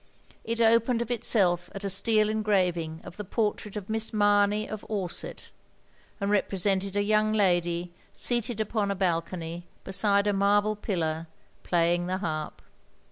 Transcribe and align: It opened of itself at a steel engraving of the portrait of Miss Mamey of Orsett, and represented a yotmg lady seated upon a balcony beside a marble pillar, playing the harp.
It 0.43 0.59
opened 0.59 1.03
of 1.03 1.11
itself 1.11 1.69
at 1.75 1.83
a 1.83 1.89
steel 1.91 2.27
engraving 2.27 3.01
of 3.03 3.17
the 3.17 3.23
portrait 3.23 3.75
of 3.77 3.87
Miss 3.87 4.11
Mamey 4.11 4.67
of 4.67 4.83
Orsett, 4.89 5.51
and 6.19 6.31
represented 6.31 6.95
a 6.95 7.03
yotmg 7.05 7.35
lady 7.35 7.93
seated 8.11 8.59
upon 8.59 8.89
a 8.89 8.95
balcony 8.95 9.67
beside 9.83 10.25
a 10.25 10.33
marble 10.33 10.75
pillar, 10.75 11.27
playing 11.61 12.07
the 12.07 12.17
harp. 12.17 12.63